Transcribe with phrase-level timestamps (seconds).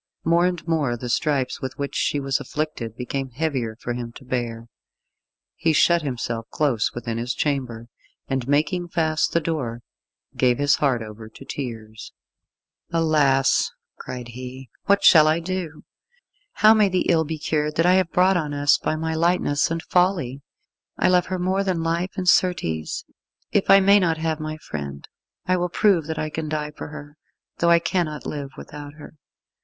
[0.23, 4.25] More and more the stripes with which she was afflicted became heavier for him to
[4.25, 4.65] bear.
[5.55, 7.87] He shut himself close within his chamber,
[8.27, 9.83] and making fast the door,
[10.35, 12.13] gave his heart over to tears.
[12.91, 15.83] "Alas," cried he, "what shall I do!
[16.53, 19.69] How may the ill be cured that I have brought on us by my lightness
[19.69, 20.41] and folly!
[20.97, 23.05] I love her more than life, and, certes,
[23.51, 25.07] if I may not have my friend
[25.45, 27.17] I will prove that I can die for her,
[27.59, 29.13] though I cannot live without her."